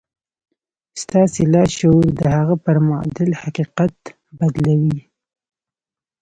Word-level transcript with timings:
ستاسې 1.01 1.41
لاشعور 1.53 2.05
د 2.19 2.21
هغه 2.37 2.55
پر 2.65 2.77
معادل 2.87 3.29
حقيقت 3.41 3.95
بدلوي. 4.37 4.99